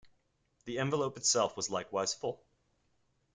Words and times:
The 0.65 0.79
envelope 0.79 1.15
itself 1.17 1.55
was 1.55 1.69
likewise 1.69 2.11
full. 2.15 2.43